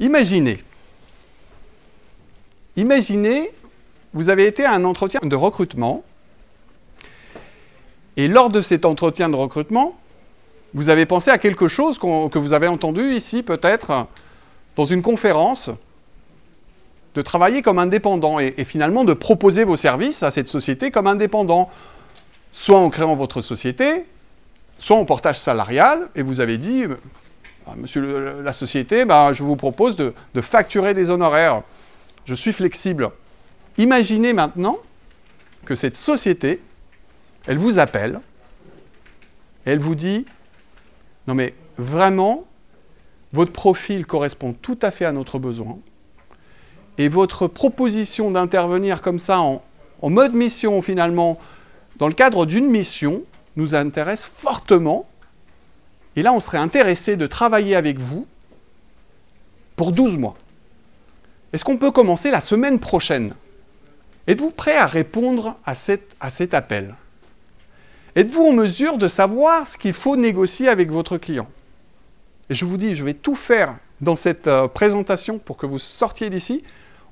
[0.00, 0.58] Imaginez,
[2.74, 3.50] imaginez,
[4.14, 6.02] vous avez été à un entretien de recrutement,
[8.16, 9.94] et lors de cet entretien de recrutement,
[10.72, 14.06] vous avez pensé à quelque chose que vous avez entendu ici peut-être
[14.74, 15.68] dans une conférence,
[17.14, 21.08] de travailler comme indépendant et, et, finalement de proposer vos services à cette société comme
[21.08, 21.68] indépendant,
[22.52, 24.06] soit en créant votre société,
[24.78, 26.84] soit en portage salarial, et vous avez dit,
[27.66, 31.62] ah, monsieur la société, bah, je vous propose de, facturer des honoraires.
[32.24, 33.10] Je suis flexible.
[33.78, 34.78] Imaginez maintenant
[35.64, 36.60] que cette société,
[37.46, 38.20] elle vous appelle,
[39.64, 40.24] elle vous dit,
[41.26, 42.44] non mais vraiment,
[43.32, 45.78] votre profil correspond tout à fait à notre besoin,
[46.98, 49.62] et votre proposition d'intervenir comme ça en,
[50.02, 51.38] mode mission finalement,
[51.96, 53.22] dans le cadre d'une mission,
[53.56, 55.09] nous intéresse fortement.
[56.20, 58.26] Et là, on serait intéressé de travailler avec vous
[59.74, 60.36] pour 12 mois.
[61.54, 63.32] Est-ce qu'on peut commencer la semaine prochaine?
[64.26, 66.94] Êtes-vous prêt à répondre à, cet appel?
[68.16, 71.48] Êtes-vous en mesure de savoir ce qu'il faut négocier avec votre client?
[72.50, 75.78] Et je vous dis, je vais tout faire dans cette euh, présentation pour que vous
[75.78, 76.62] sortiez d'ici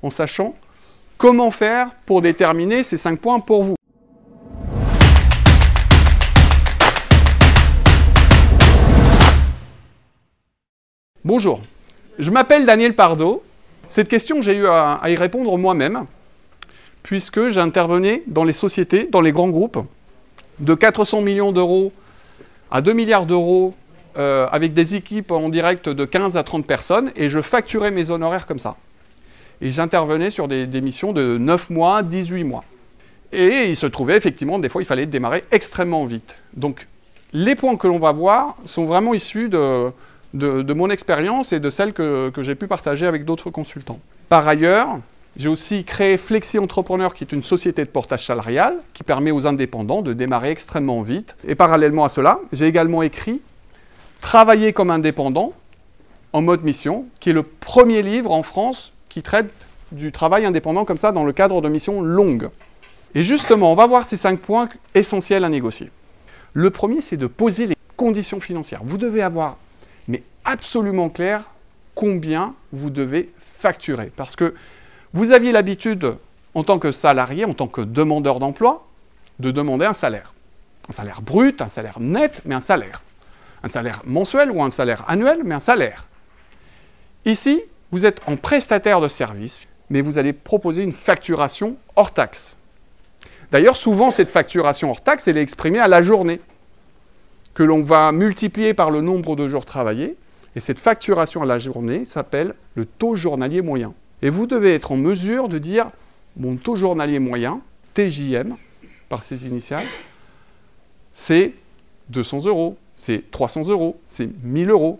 [0.03, 0.53] en sachant
[1.17, 3.78] comment faire pour déterminer ces cinq points pour vous.
[11.25, 11.59] Bonjour,
[12.17, 13.43] je m'appelle Daniel Pardo.
[13.89, 16.05] Cette question, j'ai eu à, y répondre moi-même,
[17.03, 19.79] puisque j'intervenais dans les sociétés, dans les grands groupes,
[20.59, 21.91] de 400 millions d'euros
[22.71, 23.73] à 2 milliards d'euros,
[24.17, 28.11] euh, avec des équipes en direct de 15 à 30 personnes, et je facturais mes
[28.11, 28.77] honoraires comme ça.
[29.59, 32.63] Et j'intervenais sur des, des, missions de 9 mois, 18 mois.
[33.33, 36.37] Et il se trouvait effectivement, des fois, il fallait démarrer extrêmement vite.
[36.53, 36.87] Donc,
[37.33, 39.91] les points que l'on va voir sont vraiment issus de,
[40.33, 43.99] de, mon expérience et de celle que, que j'ai pu partager avec d'autres consultants.
[44.29, 44.99] Par ailleurs,
[45.37, 49.47] j'ai aussi créé Flexi Entrepreneur, qui est une société de portage salarial, qui permet aux
[49.47, 51.35] indépendants de démarrer extrêmement vite.
[51.47, 53.41] Et parallèlement à cela, j'ai également écrit
[54.21, 55.53] Travailler comme indépendant
[56.33, 59.51] en mode mission, qui est le premier livre en France qui traite
[59.91, 62.49] du travail indépendant comme ça dans le cadre de missions longues.
[63.15, 65.89] Et justement, on va voir ces cinq points essentiels à négocier.
[66.53, 68.81] Le premier, c'est de poser les conditions financières.
[68.83, 69.57] Vous devez avoir,
[70.45, 71.49] absolument clair,
[71.95, 74.11] combien vous devez facturer.
[74.15, 74.53] Parce que
[75.13, 76.15] vous aviez l'habitude,
[76.53, 78.87] en tant que salarié, en tant que demandeur d'emploi,
[79.39, 80.33] de demander un salaire.
[80.89, 83.03] Un salaire brut, un salaire net, mais un salaire.
[83.63, 86.07] Un salaire mensuel ou un salaire annuel, mais un salaire.
[87.25, 87.61] Ici,
[87.91, 92.55] vous êtes en prestataire de service, mais vous allez proposer une facturation hors taxe.
[93.51, 96.39] D'ailleurs, souvent, cette facturation hors taxe, elle est exprimée à la journée,
[97.53, 100.15] que l'on va multiplier par le nombre de jours travaillés,
[100.59, 103.93] et cette facturation à la journée s'appelle le taux journalier moyen.
[104.21, 105.89] Et vous devez être en mesure de dire
[106.35, 107.61] mon taux journalier moyen,
[107.93, 108.57] TJM,
[109.07, 109.85] par ses initiales,
[111.13, 111.53] c'est
[112.09, 114.99] 200 euros, c'est 300 euros, c'est 1000 euros.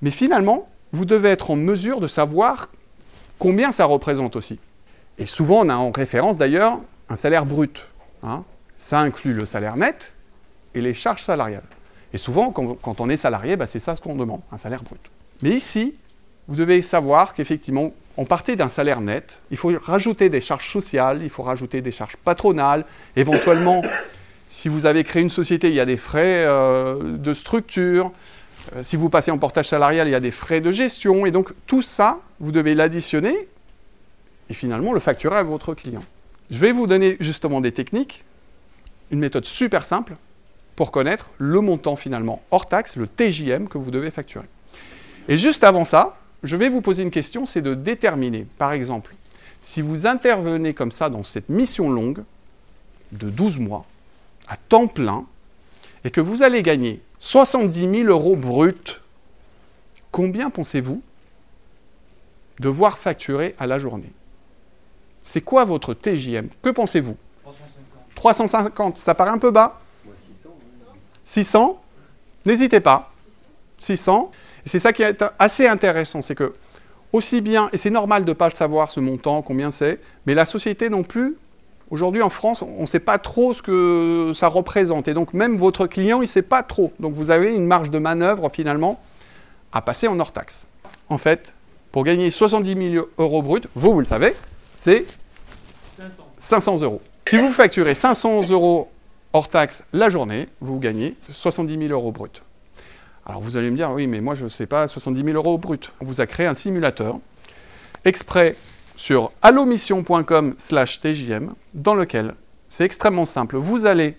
[0.00, 2.70] Mais finalement, vous devez être en mesure de savoir
[3.38, 4.58] combien ça représente aussi.
[5.18, 6.80] Et souvent, on a en référence d'ailleurs
[7.10, 7.86] un salaire brut.
[8.22, 8.44] Hein.
[8.78, 10.14] Ça inclut le salaire net
[10.72, 11.68] et les charges salariales.
[12.14, 15.00] Et souvent, quand, on est salarié, bah, c'est ça ce qu'on demande, un salaire brut.
[15.42, 15.94] Mais ici,
[16.46, 21.22] vous devez savoir qu'effectivement, on partait d'un salaire net, il faut rajouter des charges sociales,
[21.24, 22.84] il faut rajouter des charges patronales,
[23.16, 23.82] éventuellement,
[24.46, 28.12] si vous avez créé une société, il y a des frais euh, de structure,
[28.76, 31.32] euh, si vous passez en portage salarial, il y a des frais de gestion, et
[31.32, 33.48] donc tout ça, vous devez l'additionner
[34.48, 36.04] et finalement le facturer à votre client.
[36.48, 38.22] Je vais vous donner justement des techniques,
[39.10, 40.14] une méthode super simple
[40.76, 44.46] pour connaître le montant finalement hors taxe, le TJM que vous devez facturer.
[45.28, 49.14] Et juste avant ça, je vais vous poser une question, c'est de déterminer, par exemple,
[49.60, 52.22] si vous intervenez comme ça dans cette mission longue
[53.12, 53.86] de 12 mois,
[54.48, 55.24] à temps plein,
[56.04, 59.00] et que vous allez gagner 70 000 euros bruts,
[60.10, 61.02] combien pensez-vous
[62.60, 64.12] devoir facturer à la journée?
[65.22, 67.16] C'est quoi votre TJM Que pensez-vous?
[67.44, 68.14] 350.
[68.14, 69.80] 350, ça paraît un peu bas?
[69.80, 69.83] 600.
[71.24, 71.80] 600
[72.46, 73.10] N'hésitez pas.
[73.78, 74.30] 600.
[74.64, 76.52] Et c'est ça qui est assez intéressant, c'est que
[77.12, 80.34] aussi bien, et c'est normal de ne pas le savoir ce montant, combien c'est, mais
[80.34, 81.36] la société non plus,
[81.90, 85.06] aujourd'hui en France, on ne sait pas trop ce que ça représente.
[85.06, 86.92] Et donc même votre client, il ne sait pas trop.
[86.98, 89.00] Donc vous avez une marge de manœuvre finalement
[89.72, 90.64] à passer en hors taxe.
[91.08, 91.54] En fait,
[91.92, 94.34] pour gagner 70 000 euros bruts, vous, vous le savez,
[94.72, 95.04] c'est
[96.38, 97.00] 500 euros.
[97.26, 98.90] Si vous facturez 500 euros
[99.34, 102.42] hors taxe la journée, vous gagnez 70 000 euros bruts.
[103.26, 105.58] Alors vous allez me dire, oui, mais moi je ne sais pas, 70 000 euros
[105.58, 105.92] brut.
[106.00, 107.18] On vous a créé un simulateur
[108.04, 108.54] exprès
[108.94, 112.34] sur allomission.com slash TJM dans lequel
[112.68, 113.56] c'est extrêmement simple.
[113.56, 114.16] Vous allez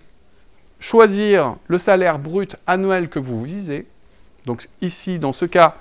[0.81, 3.87] choisir le salaire brut annuel que vous visez.
[4.45, 5.75] Donc ici, dans ce cas,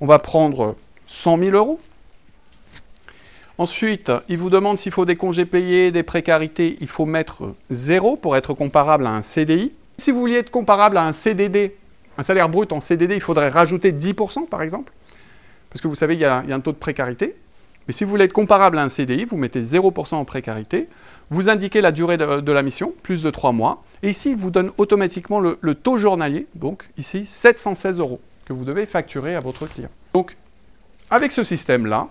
[0.00, 0.74] on va prendre
[1.06, 1.78] 100 000 euros.
[3.58, 6.76] Ensuite, il vous demande s'il faut des congés payés, des précarités.
[6.80, 9.72] Il faut mettre 0 pour être comparable à un CDI.
[9.98, 11.76] Si vous vouliez être comparable à un CDD,
[12.18, 14.92] un salaire brut en CDD, il faudrait rajouter 10% par exemple.
[15.70, 17.36] Parce que vous savez, il y, a, un taux de précarité.
[17.86, 20.88] Mais si vous voulez être comparable à un CDI, vous mettez 0% en précarité,
[21.30, 24.52] vous indiquez la durée de, la mission, plus de 3 mois, et ici, il vous
[24.52, 29.40] donne automatiquement le, le, taux journalier, donc ici, 716 euros, que vous devez facturer à
[29.40, 29.88] votre client.
[30.14, 30.36] Donc,
[31.10, 32.08] avec ce système-là,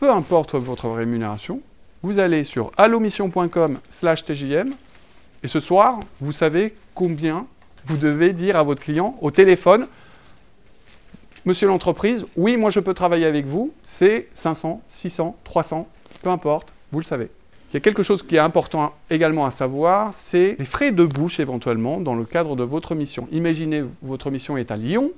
[0.00, 1.60] peu importe votre rémunération,
[2.02, 4.72] vous allez sur allomission.com slash TJM,
[5.42, 7.46] et ce soir, vous savez combien
[7.84, 9.86] vous devez dire à votre client au téléphone,
[11.46, 15.88] Monsieur l'entreprise, oui, moi je peux travailler avec vous, c'est 500, 600, 300,
[16.22, 17.30] peu importe, vous le savez.
[17.70, 21.04] Il y a quelque chose qui est important également à savoir, c'est les frais de
[21.04, 23.26] bouche éventuellement dans le cadre de votre mission.
[23.32, 25.12] Imaginez votre mission est à Lyon,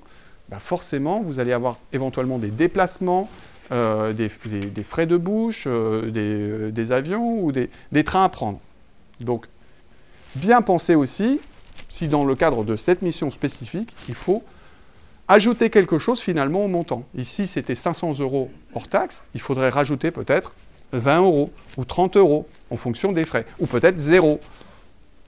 [0.48, 3.28] bah, forcément vous allez avoir éventuellement des déplacements,
[3.72, 8.60] euh, des, frais de bouche, euh, euh, des, avions ou des, des trains à prendre.
[9.20, 9.46] Donc
[10.34, 11.40] bien penser aussi
[11.88, 14.42] si dans le cadre de cette mission spécifique, il faut
[15.26, 17.04] ajouter quelque chose finalement au montant.
[17.16, 20.52] Ici, c'était 500 euros hors taxe, il faudrait rajouter peut-être
[20.92, 24.38] 20 euros ou 30 euros en fonction des frais, ou peut-être zéro.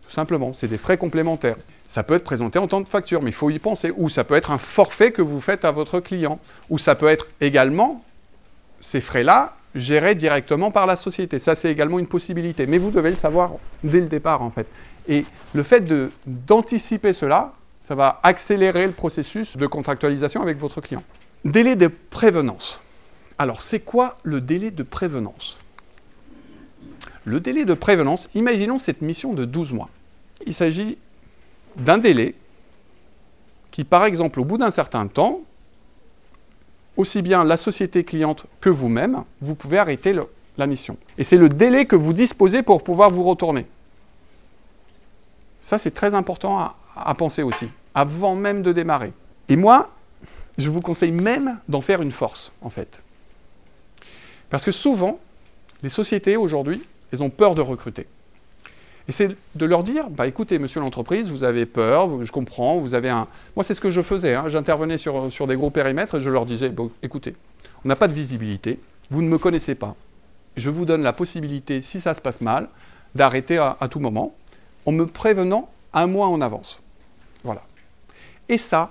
[0.07, 1.57] Tout simplement, c'est des frais complémentaires.
[1.87, 3.91] Ça peut être présenté en tant que facture, mais il faut y penser.
[3.97, 6.39] Ou ça peut être un forfait que vous faites à votre client.
[6.69, 8.05] Ou ça peut être également
[8.85, 11.39] ces frais-là gérés directement par la société.
[11.39, 12.67] Ça, c'est également une possibilité.
[12.67, 13.53] Mais vous devez le savoir
[13.83, 14.67] dès le départ, en fait.
[15.09, 15.83] Et le fait
[16.27, 21.03] d'anticiper cela, ça va accélérer le processus de contractualisation avec votre client.
[21.47, 22.83] Délai de prévenance.
[23.39, 25.57] Alors, c'est quoi le délai de prévenance?
[27.25, 29.89] Le délai de prévenance, imaginons cette mission de 12 mois.
[30.47, 30.99] Il s'agit
[31.77, 32.35] d'un délai
[33.71, 35.41] qui, par exemple, au bout d'un certain temps,
[36.97, 40.15] aussi bien la société cliente que vous-même, vous pouvez arrêter
[40.57, 40.97] la mission.
[41.19, 43.67] Et c'est le délai que vous disposez pour pouvoir vous retourner.
[45.61, 49.13] Ça, c'est très important à, penser aussi, avant même de démarrer.
[49.49, 49.91] Et moi,
[50.59, 53.03] je vous conseille même d'en faire une force, en fait.
[54.51, 55.19] Parce que souvent,
[55.83, 56.83] les sociétés aujourd'hui,
[57.13, 58.07] elles ont peur de recruter.
[59.07, 62.95] Et c'est de leur dire, bah écoutez, monsieur l'entreprise, vous avez peur, je comprends, vous
[62.95, 63.27] avez un...
[63.55, 64.45] Moi, c'est ce que je faisais, hein.
[64.49, 67.35] j'intervenais sur, sur des gros périmètres et je leur disais, bon, écoutez,
[67.85, 68.81] on n'a pas de visibilité,
[69.11, 69.95] vous ne me connaissez pas,
[70.57, 72.69] je vous donne la possibilité, si ça se passe mal,
[73.15, 74.35] d'arrêter à tout moment
[74.87, 76.81] en me prévenant un mois en avance.
[77.43, 77.63] Voilà.
[78.49, 78.91] Et ça,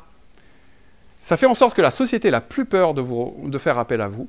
[1.19, 4.01] ça fait en sorte que la société n'a plus peur de, vous, de faire appel
[4.01, 4.27] à vous.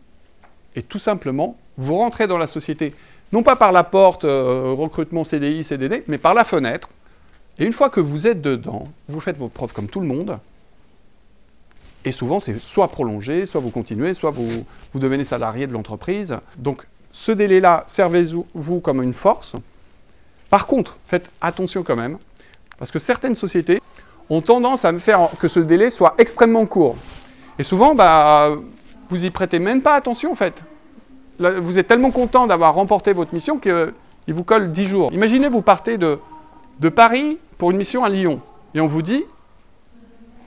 [0.76, 2.94] Et tout simplement, vous rentrez dans la société,
[3.34, 6.88] non pas par la porte euh, recrutement CDI, CDD, mais par la fenêtre.
[7.58, 10.38] Et une fois que vous êtes dedans, vous faites vos preuves comme tout le monde.
[12.04, 14.48] Et souvent, c'est soit prolongé, soit vous continuez, soit vous,
[14.92, 16.36] vous devenez salarié de l'entreprise.
[16.58, 19.56] Donc, ce délai-là, servez-vous comme une force.
[20.48, 22.18] Par contre, faites attention quand même,
[22.78, 23.80] parce que certaines sociétés
[24.30, 26.94] ont tendance à faire que ce délai soit extrêmement court.
[27.58, 28.52] Et souvent, bah,
[29.08, 30.64] vous y prêtez même pas attention en fait.
[31.38, 33.92] Vous êtes tellement content d'avoir remporté votre mission qu'il
[34.28, 35.12] vous colle 10 jours.
[35.12, 36.18] Imaginez, vous partez de,
[36.80, 38.40] de Paris pour une mission à Lyon,
[38.74, 39.24] et on vous dit,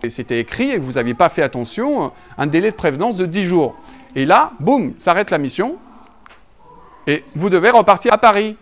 [0.04, 3.44] et c'était écrit et vous n'aviez pas fait attention, un délai de prévenance de 10
[3.44, 3.76] jours.
[4.16, 5.78] Et là, boum, s'arrête la mission,
[7.08, 8.58] et vous devez repartir à Paris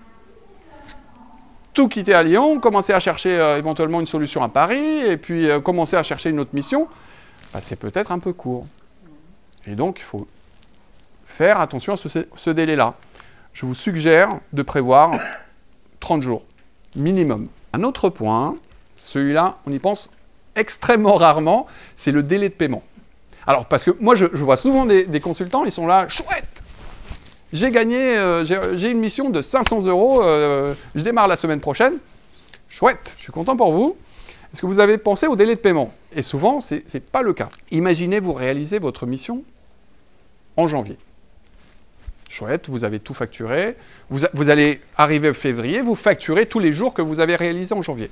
[1.73, 5.49] tout quitter à Lyon, commencer à chercher euh, éventuellement une solution à Paris, et puis
[5.49, 6.87] euh, commencer à chercher une autre mission,
[7.53, 8.65] bah, c'est peut-être un peu court.
[9.67, 10.25] Et donc, il faut
[11.35, 12.93] faire attention à ce, délai-là.
[13.53, 15.19] Je vous suggère de prévoir
[15.99, 16.45] 30 jours,
[16.95, 17.47] minimum.
[17.73, 18.55] Un autre point,
[18.97, 20.09] celui-là, on y pense
[20.55, 22.83] extrêmement rarement, c'est le délai de paiement.
[23.45, 26.63] Alors, parce que moi, je, vois souvent des, consultants, ils sont là, chouette,
[27.51, 31.95] j'ai gagné, euh, j'ai une mission de 500 euros, euh, je démarre la semaine prochaine.
[32.69, 33.97] Chouette, je suis content pour vous.
[34.53, 35.93] Est-ce que vous avez pensé au délai de paiement?
[36.15, 37.49] Et souvent, ce n'est pas le cas.
[37.71, 39.43] Imaginez vous réaliser votre mission
[40.55, 40.97] en janvier.
[42.29, 43.75] Chouette, vous avez tout facturé.
[44.09, 47.73] Vous, vous allez arriver en février, vous facturez tous les jours que vous avez réalisés
[47.75, 48.09] en janvier.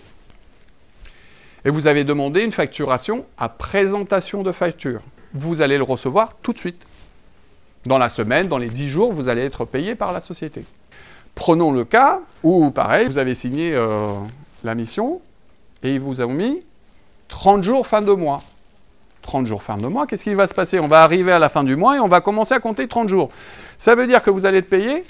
[1.66, 5.02] Et vous avez demandé une facturation à présentation de facture.
[5.34, 6.86] Vous allez le recevoir tout de suite.
[7.86, 10.64] Dans la semaine, dans les 10 jours, vous allez être payé par la société.
[11.36, 14.14] Prenons le cas où, pareil, vous avez signé euh,
[14.64, 15.22] la mission
[15.82, 16.64] et ils vous ont mis
[17.28, 18.44] 30 jours fin de mois.
[19.34, 20.80] 30 jours fin de mois, qu'est-ce qui va se passer?
[20.80, 23.10] On va arriver à la fin du mois et on va commencer à compter 30
[23.10, 23.30] jours.
[23.80, 25.04] Ça veut dire que vous allez être payé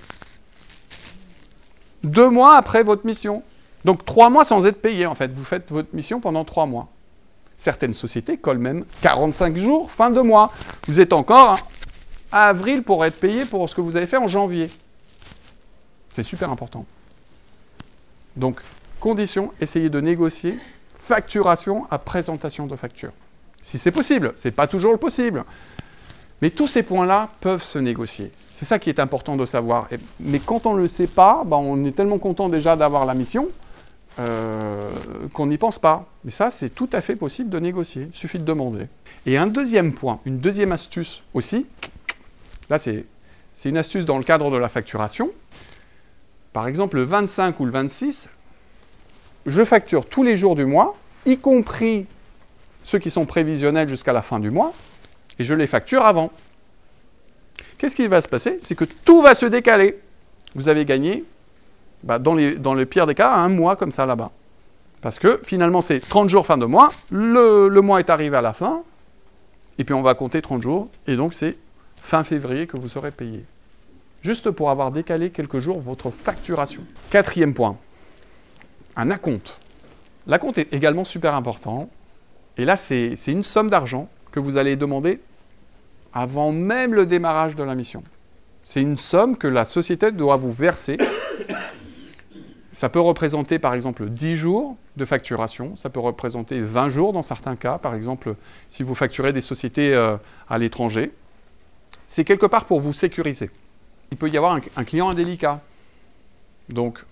[2.03, 3.43] deux mois après votre mission.
[3.83, 5.33] Donc trois mois sans être payé en fait.
[5.33, 6.87] Vous faites votre mission pendant trois mois.
[7.57, 10.53] Certaines sociétés collent même 45 jours fin de mois.
[10.87, 11.59] Vous êtes encore
[12.31, 14.71] à avril pour être payé pour ce que vous avez fait en janvier.
[16.13, 16.85] C'est super important.
[18.37, 18.61] Donc,
[19.01, 20.57] condition, essayez de négocier
[20.97, 23.11] facturation à présentation de facture.
[23.63, 25.43] Si c'est possible, ce n'est pas toujours le possible.
[26.43, 28.31] Mais tous ces points-là peuvent se négocier.
[28.51, 29.87] C'est ça qui est important de savoir.
[30.19, 33.13] mais quand on ne le sait pas, ben, on est tellement content déjà d'avoir la
[33.13, 33.47] mission
[34.19, 34.91] euh,
[35.31, 36.05] qu'on n'y pense pas.
[36.25, 38.09] Mais ça, c'est tout à fait possible de négocier.
[38.13, 38.87] Il suffit de demander.
[39.25, 41.65] Et un deuxième point, une deuxième astuce aussi,
[42.69, 43.05] là c'est
[43.65, 45.31] une astuce dans le cadre de la facturation.
[46.51, 48.27] Par exemple, le 25 ou le 26,
[49.45, 52.05] je facture tous les jours du mois, y compris
[52.83, 54.73] ceux qui sont prévisionnels jusqu'à la fin du mois,
[55.39, 56.31] et je les facture avant.
[57.77, 58.57] Qu'est-ce qui va se passer?
[58.59, 59.99] C'est que tout va se décaler.
[60.55, 61.23] Vous avez gagné,
[62.03, 64.31] bah, dans, les, le pire des cas, un mois comme ça là-bas.
[65.01, 68.41] Parce que finalement, c'est 30 jours fin de mois, le, le mois est arrivé à
[68.41, 68.83] la fin,
[69.77, 71.57] et puis on va compter 30 jours, et donc c'est
[71.97, 73.43] fin février que vous serez payé.
[74.21, 76.83] Juste pour avoir décalé quelques jours votre facturation.
[77.09, 77.75] Quatrième point,
[78.95, 79.59] un acompte.
[80.27, 81.89] L'acompte est également super important.
[82.57, 85.19] Et là, c'est une somme d'argent que vous allez demander
[86.13, 88.03] avant même le démarrage de la mission.
[88.65, 90.97] C'est une somme que la société doit vous verser.
[92.71, 97.21] Ça peut représenter par exemple 10 jours de facturation, ça peut représenter 20 jours dans
[97.21, 98.35] certains cas, par exemple
[98.67, 100.17] si vous facturez des sociétés euh,
[100.49, 101.11] à l'étranger.
[102.07, 103.51] C'est quelque part pour vous sécuriser.
[104.11, 105.61] Il peut y avoir un, un client indélicat.
[106.69, 107.03] Donc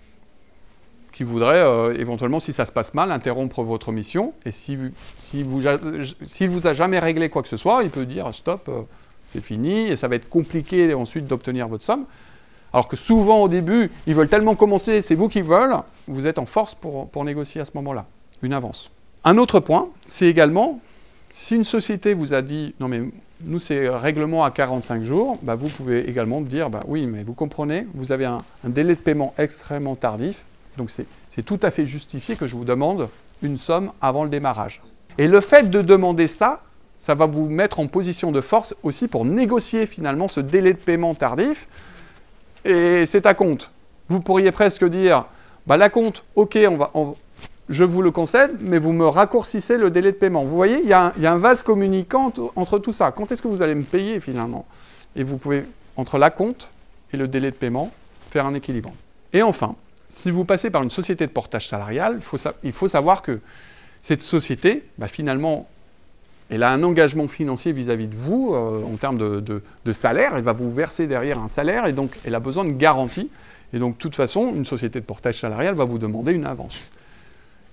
[1.22, 4.34] qui voudrait euh, éventuellement, si ça se passe mal, interrompre votre mission.
[4.44, 4.76] Et si,
[5.20, 5.62] si vous,
[6.26, 8.82] s'il vous a jamais réglé quoi que ce soit, il peut dire stop, euh,
[9.28, 12.06] c'est fini, et ça va être compliqué ensuite d'obtenir votre somme.
[12.74, 15.76] Alors que souvent au début, ils veulent tellement commencer, c'est vous qui veulent,
[16.08, 18.08] vous êtes en force pour, pour négocier à ce moment-là,
[18.42, 18.90] une avance.
[19.24, 20.80] Un autre point, c'est également,
[21.32, 23.04] si une société vous a dit, non mais
[23.46, 27.34] nous c'est règlement à 45 jours, bah, vous pouvez également dire, bah, oui mais vous
[27.34, 30.46] comprenez, vous avez un délai de paiement extrêmement tardif,
[30.78, 33.10] donc c'est tout à fait justifié que je vous demande
[33.42, 34.82] une somme avant le démarrage.
[35.18, 36.62] Et le fait de demander ça,
[36.98, 40.78] ça va vous mettre en position de force aussi pour négocier finalement ce délai de
[40.78, 41.68] paiement tardif.
[42.64, 43.72] Et c'est à compte.
[44.08, 45.26] Vous pourriez presque dire,
[45.68, 46.60] bah la compte, ok,
[47.70, 50.44] je vous le concède, mais vous me raccourcissez le délai de paiement.
[50.44, 53.12] Vous voyez, il y, a un, vase communicant entre tout ça.
[53.12, 54.66] Quand est-ce que vous allez me payer finalement?
[55.16, 55.66] Et vous pouvez,
[55.98, 56.70] entre la compte
[57.14, 57.90] et le délai de paiement,
[58.30, 58.94] faire un équilibre.
[59.34, 59.76] Et enfin,
[60.12, 62.20] si vous passez par une société de portage salarial,
[62.64, 63.40] il faut, savoir que
[64.02, 65.70] cette société, bah, finalement,
[66.50, 70.34] elle a un engagement financier vis-à-vis de vous euh, en termes de, salaire.
[70.36, 73.30] Elle va vous verser derrière un salaire et donc elle a besoin de garantie.
[73.74, 76.78] Et donc, de toute façon, une société de portage salarial va vous demander une avance.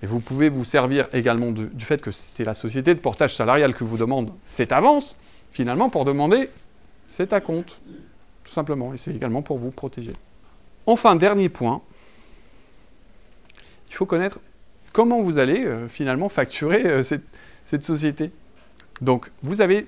[0.01, 3.75] Et vous pouvez vous servir également du fait que c'est la société de portage salarial
[3.75, 5.17] qui vous demande cette avance,
[5.51, 6.49] finalement, pour demander
[7.09, 7.81] c'est à compte,
[8.45, 8.93] tout simplement.
[8.93, 10.13] Et c'est également pour vous protéger.
[10.85, 11.81] Enfin, dernier point,
[13.89, 14.39] il faut connaître
[14.93, 18.31] comment vous allez euh, finalement facturer euh, cette, société.
[19.01, 19.87] Donc, vous avez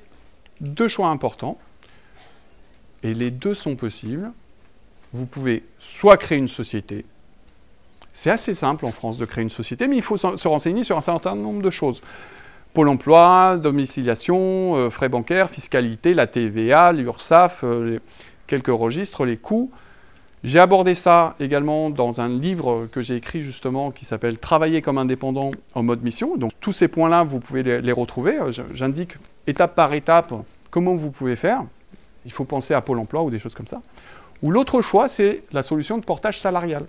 [0.60, 1.58] deux choix importants,
[3.03, 4.31] et les deux sont possibles.
[5.13, 7.05] Vous pouvez soit créer une société,
[8.13, 10.98] c'est assez simple en France de créer une société, mais il faut se renseigner sur
[10.98, 12.01] un certain nombre de choses.
[12.74, 17.65] Pôle emploi, domiciliation, euh, frais bancaires, fiscalité, la TVA, l'URSSAF,
[18.48, 19.72] quelques registres, les coûts.
[20.44, 24.98] J'ai abordé ça également dans un livre que j'ai écrit justement qui s'appelle Travailler comme
[24.98, 26.36] indépendant en mode mission.
[26.36, 28.40] Donc tous ces points-là, vous pouvez les, retrouver.
[28.40, 30.34] Euh, j'indique étape par étape
[30.72, 31.64] comment vous pouvez faire.
[32.26, 33.82] Il faut penser à Pôle emploi ou des choses comme ça.
[34.42, 36.86] Ou l'autre choix, c'est la solution de portage salarial.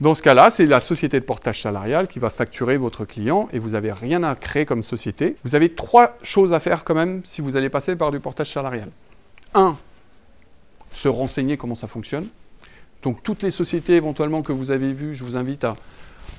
[0.00, 3.58] Dans ce cas-là, c'est la société de portage salarial qui va facturer votre client et
[3.58, 5.36] vous n'avez rien à créer comme société.
[5.44, 8.52] Vous avez trois choses à faire quand même si vous allez passer par du portage
[8.52, 8.88] salarial.
[9.54, 9.76] Un,
[10.94, 12.26] se renseigner comment ça fonctionne.
[13.02, 15.76] Donc toutes les sociétés éventuellement que vous avez vues, je vous invite à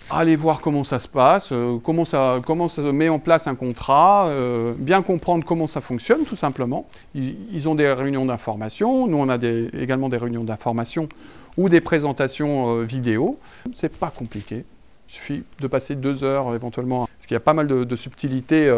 [0.09, 3.55] aller voir comment ça se passe, euh, comment, ça, comment ça met en place un
[3.55, 6.87] contrat, euh, bien comprendre comment ça fonctionne tout simplement.
[7.13, 9.37] Ils, ont des réunions d'information, nous on a
[9.73, 11.09] également des réunions d'information
[11.57, 13.39] ou des présentations euh, vidéo.
[13.75, 14.65] C'est pas compliqué,
[15.09, 18.73] il suffit de passer deux heures éventuellement, parce qu'il y a pas mal de, subtilités.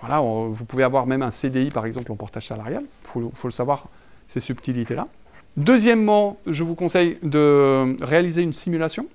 [0.00, 2.84] voilà, vous pouvez avoir même un CDI par exemple en portage salarial,
[3.16, 3.88] il faut le savoir
[4.30, 5.06] ces subtilités-là.
[5.56, 9.08] Deuxièmement, je vous conseille de réaliser une simulation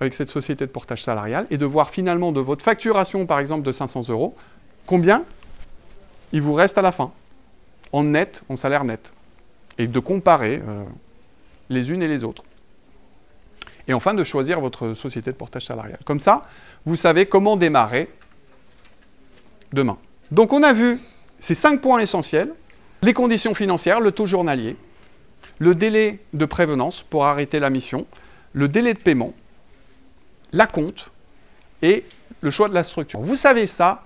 [0.00, 3.66] avec cette société de portage salarial et de voir finalement de votre facturation, par exemple,
[3.66, 4.34] de 500 euros,
[4.86, 5.24] combien
[6.32, 7.12] il vous reste à la fin,
[7.92, 9.12] en net, en salaire net,
[9.76, 10.84] et de comparer euh,
[11.68, 12.44] les unes et les autres.
[13.86, 15.98] Et enfin, de choisir votre société de portage salarial.
[16.06, 16.46] Comme ça,
[16.86, 18.08] vous savez comment démarrer
[19.74, 19.98] demain.
[20.30, 20.98] Donc on a vu
[21.38, 22.54] ces cinq points essentiels,
[23.02, 24.76] les conditions financières, le taux journalier,
[25.58, 28.06] le délai de prévenance pour arrêter la mission,
[28.52, 29.34] le délai de paiement,
[30.52, 31.10] la compte
[31.82, 32.04] et
[32.40, 33.20] le choix de la structure.
[33.20, 34.04] Vous savez ça,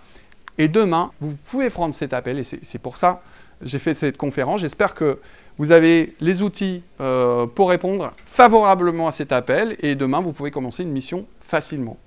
[0.58, 3.22] et demain, vous pouvez prendre cet appel, et c'est pour ça
[3.60, 4.60] que j'ai fait cette conférence.
[4.60, 5.18] J'espère que
[5.58, 10.50] vous avez les outils euh, pour répondre favorablement à cet appel, et demain, vous pouvez
[10.50, 11.98] commencer une mission facilement.